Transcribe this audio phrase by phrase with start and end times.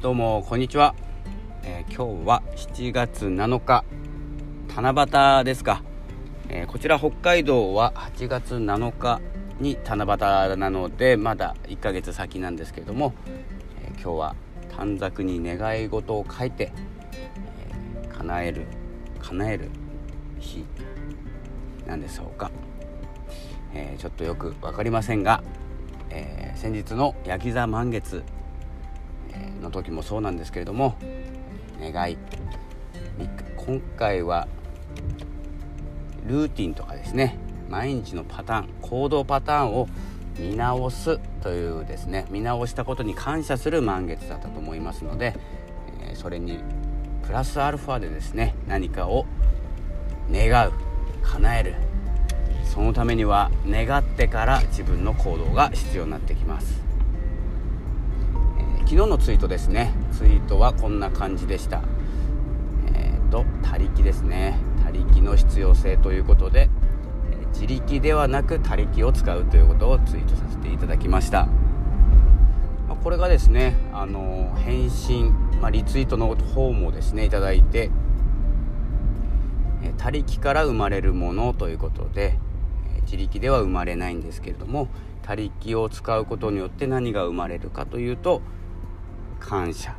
[0.00, 0.94] どうもこんにちは、
[1.64, 3.84] えー、今日は7月7日
[4.76, 5.82] 七夕ですか、
[6.48, 9.20] えー、こちら北海道は8月7日
[9.58, 13.12] に七夕なのでまだ1ヶ月先なんですけれども、
[13.82, 14.36] えー、今日は
[14.76, 16.70] 短冊に願い事を書いて、
[18.04, 18.66] え叶える
[19.20, 19.68] 叶える
[20.38, 20.64] 日
[21.88, 22.52] なんでしょうか、
[23.74, 25.42] えちょっとよく分かりませんが、
[26.10, 28.22] え先日の焼き座満月
[29.60, 30.96] の時もそうなんですけれども
[31.80, 32.16] 願い。
[33.56, 34.48] 今回は
[36.26, 37.36] ルーティンとかですね
[37.68, 39.88] 毎日のパターン行動パターンを
[40.38, 45.34] 見直すというですね見直したことに感謝する満月だったと思いますので、
[46.00, 46.60] えそれに
[47.26, 49.26] プラスアルファでですね何かを
[50.30, 50.72] 願う
[51.22, 51.74] 叶える。
[52.64, 56.87] そのためには願ってから自分の行動が必要になってきます。
[58.88, 59.92] 昨日のツイートですね。
[60.12, 61.82] ツイートはこんな感じでした。
[62.94, 64.58] えっ、ー、と他力ですね。
[64.82, 66.70] 他力の必要性ということで
[67.52, 71.48] 自力ではなく他力を使うということをツイートさせていただきました。
[73.04, 77.90] これがですねあの返信、まあ、リツイートの方もですねいただいて
[79.98, 82.38] 他力から生まれるものということで
[83.02, 84.88] 自力では生まれないんですけれども
[85.20, 88.40] 他力を使うことによって何が生まれるかというと
[89.40, 89.94] 感謝。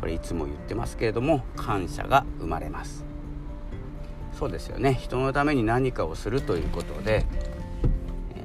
[0.00, 3.04] これいつも言ってますけれども感謝が生まれます。
[4.32, 4.94] そうですよね。
[4.94, 7.26] 人のために何かをするということで、
[8.34, 8.42] え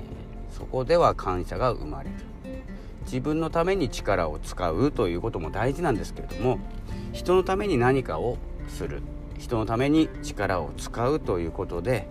[0.52, 2.16] ー、そこでは感謝が生まれる。
[3.06, 6.58] 自分のために力を使うということも大事なんですけれども
[7.12, 8.38] 人のために何かを
[8.68, 9.02] する。
[9.38, 12.08] 人のために力を使うということで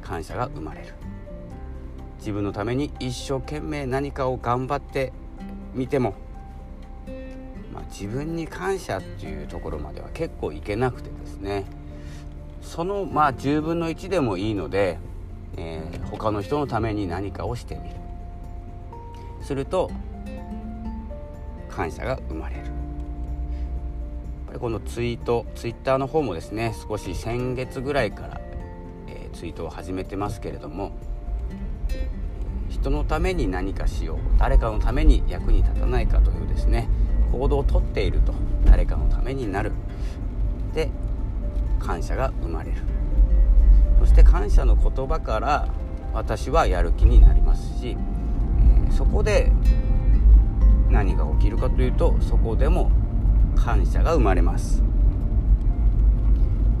[0.00, 0.94] 感謝が生まれる。
[2.18, 5.12] 自分のために一生懸命何かを頑張って
[5.74, 6.14] みても、
[7.90, 11.64] 自分に感謝っていうところまでは結構いけなくてですね。
[12.62, 14.98] そのまあ10分の1でもいいので、
[15.56, 17.96] えー、他の人のために何かをしてみる。
[19.42, 19.90] すると
[21.68, 22.62] 感謝が生まれる。
[22.62, 22.70] やっ
[24.46, 28.40] ぱりこのツイートツイッターの方もですね少し先月ぐらいから、
[29.08, 30.92] えー、ツイートを始めてますけれども
[32.68, 36.88] 人のために何かしよう誰かのために役に立たないかというですね
[37.32, 38.32] 行動をとっていると。
[38.64, 39.72] 誰かのためになる。
[40.74, 40.88] で
[41.78, 42.76] 感謝が生まれる。
[43.98, 45.68] そして感謝の言葉から
[46.12, 47.96] 私はやる気になりますし、
[48.88, 49.52] え、そこで
[50.88, 52.90] 何が起きるかというとそこでも
[53.56, 54.82] 感謝が生まれます。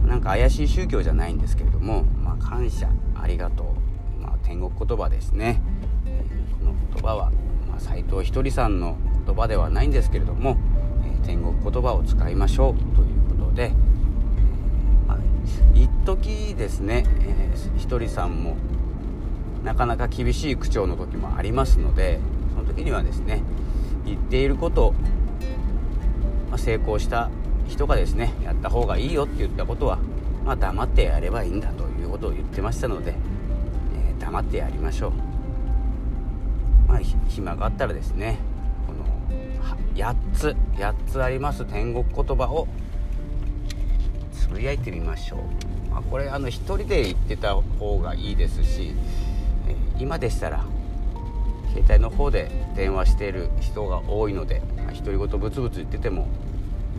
[0.06, 3.74] なんか怪しい宗教じゃないんですけれども、まあ、感謝ありがと
[4.18, 5.62] う、まあ、天国言葉ですね、
[6.04, 6.24] え、
[6.58, 7.30] この言葉は、
[7.68, 10.56] まあ、藤ひとりさんの言葉ではないんですけれども、
[11.04, 13.72] え天国言葉を使いましょうということで、
[15.06, 15.18] まあ、
[15.74, 18.56] 一時ですね、えー、ひとりさんも
[19.64, 22.18] なかなか厳しい口調の時もありますので
[22.54, 23.42] その時にはですね
[24.04, 24.94] 言っていること、
[26.48, 27.30] まあ、成功した
[27.68, 29.98] 人がですねやった方がいいよって言ったことは、
[30.44, 33.14] まあ、黙ってやればいいんだということを言ってましたので、
[33.94, 35.12] えー、黙ってやりましょう、
[36.88, 36.98] まあ、
[37.28, 38.38] 暇があったらですね
[40.00, 42.66] 8つ8つあります天国言葉を
[44.32, 45.36] つぶやいてみましょ
[45.88, 48.94] う、まあ、これあの1人で言ってた方がいいですし、
[49.68, 50.64] え今でしたら
[51.68, 56.26] 携帯の方で電話している人が多いのでま独り言ブツブツ言ってても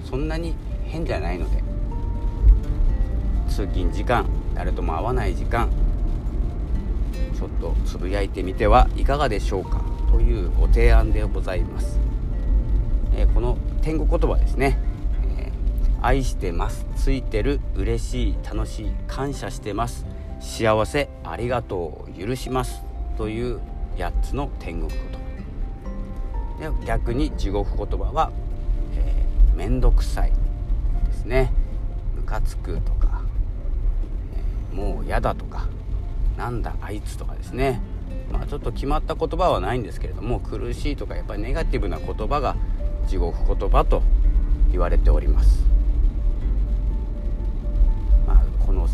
[0.06, 1.64] そんなに変じゃないので
[3.50, 5.70] 通勤時間誰とも会わない時間
[7.38, 9.82] ちょっとつぶやいてみてはいかがでしょうか
[10.12, 12.11] というご提案でございます。
[13.16, 14.78] えこの天国言葉ですね、
[15.38, 15.52] え
[16.02, 16.86] 愛してます。
[16.96, 20.06] ついてる嬉しい楽しい感謝してます。
[20.40, 22.82] 幸せありがとう許します。
[23.18, 23.60] という
[23.98, 26.80] 8つの天国言葉。
[26.80, 28.32] で逆に地獄言葉は、
[28.96, 30.32] えー、めんどくさい
[31.06, 31.52] ですね。
[32.16, 33.24] ムカつくとか、
[34.72, 35.68] えー、もう嫌だとか
[36.38, 37.82] なんだあいつとかですね。
[38.32, 42.56] まあちょっと決まった言葉はないんですけれども苦しいとかやっぱりネガティブな言葉が
[43.08, 44.02] 地獄言葉と
[44.72, 45.64] 言われております、
[48.28, 48.88] まあ、この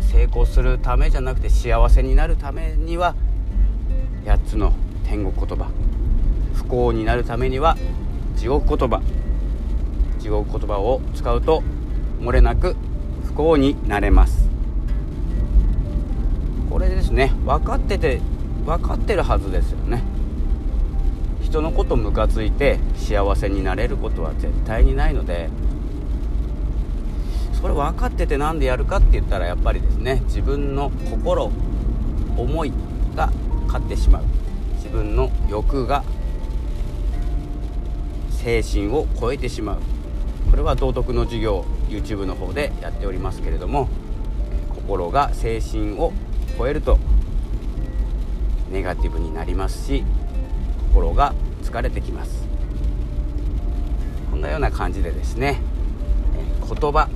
[0.00, 3.14] 成功するためじゃなくて幸せになるためには
[4.24, 4.72] 8つの
[5.04, 5.70] 天国言葉
[6.54, 7.76] 不幸になるためには
[8.36, 9.02] 地獄言葉
[10.18, 11.62] 地獄言葉を使うと
[12.20, 12.76] 漏れなく
[13.26, 14.48] 不幸になれます。
[16.70, 17.32] これですね。
[17.44, 18.20] 分かってて
[18.64, 20.02] 分かってるはずですよね。
[21.52, 25.50] 人のことムカついて幸せになれることは絶対にないので
[27.60, 31.52] それ分かってて何でやるかって言ったらやっぱりですね自分の心
[32.38, 32.72] 思い
[33.14, 33.30] が
[33.66, 34.24] 勝ってしまう。
[34.76, 36.04] 自分の欲が
[38.30, 39.78] 精神を超えてしまう。
[40.50, 43.90] これは道徳の授業 YouTube の方でやっておりますけれども
[44.70, 46.14] 心が精神を
[46.56, 46.98] 超えると
[48.70, 50.02] ネガティブになりますし
[50.92, 52.42] 心が疲れてきます。
[54.30, 55.60] こんなような感じでですね
[56.60, 57.08] 言葉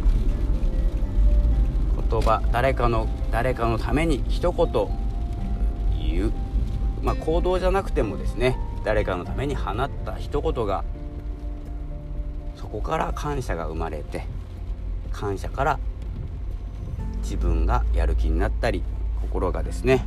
[2.10, 4.66] 言葉誰かの誰かのために一言
[6.10, 6.32] 言う、
[7.02, 10.84] まあ、行動じゃなくてもですね誰かのために放った一言が
[12.56, 14.24] そこから感謝が生まれて
[15.10, 15.78] 感謝から
[17.22, 18.82] 自分がやる気になったり
[19.22, 20.06] 心がですね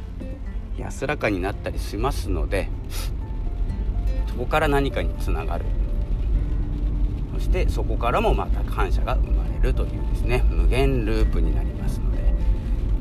[0.78, 2.70] 安らかになったりしますので
[4.40, 5.66] こから何かにつながる。
[7.34, 10.44] そしてそこからもまた感謝が生まれるというですね。
[10.50, 12.34] 無限ループになりますので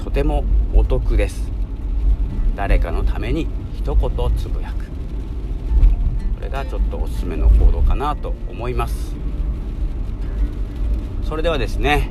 [0.02, 0.44] とても
[0.75, 1.50] お得です。
[2.56, 3.46] 誰かのために
[3.76, 4.87] 一言つぶやく。
[4.87, 9.14] これがちょっとおすすめの行動かなと思います。
[11.25, 12.11] それではですね、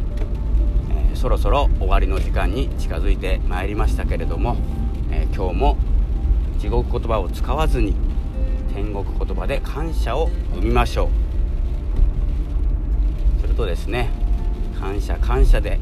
[1.11, 4.55] えー、そろそろ終わりの時間に近づいてまいりましたけれども、
[5.11, 5.77] えー、今日も
[6.59, 8.06] 地獄言葉を使わずに
[8.77, 11.09] 天国言葉で感謝を生みましょ
[13.37, 13.41] う。
[13.41, 14.11] するとですね
[14.79, 15.79] 感謝感謝で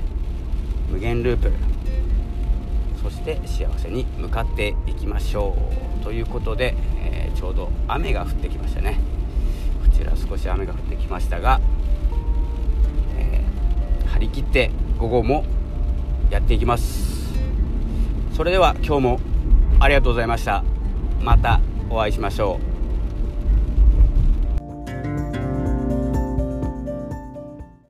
[0.90, 1.52] 無限ループ。
[3.04, 5.58] そして幸せに向かっていきましょ
[6.00, 6.04] う。
[6.06, 8.98] ということで、えー、ちょうど雨が降ってきましたね。
[9.84, 11.60] こちら少し雨が降ってきましたが、
[13.18, 15.44] えー、張り切って午後も
[16.30, 17.34] やっていきます。
[18.32, 19.20] それでは今日も
[19.82, 20.64] ありがとうございました。
[21.22, 21.60] また
[21.90, 22.75] お会いしましょう。